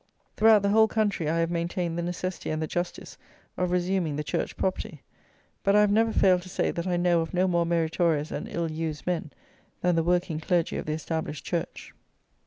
[0.35, 3.19] Throughout the whole country I have maintained the necessity and the justice
[3.55, 5.03] of resuming the church property;
[5.63, 8.47] but I have never failed to say that I know of no more meritorious and
[8.49, 9.31] ill used men
[9.81, 11.93] than the working clergy of the established church.